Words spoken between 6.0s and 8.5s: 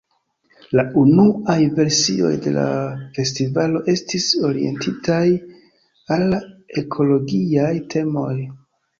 al ekologiaj temoj.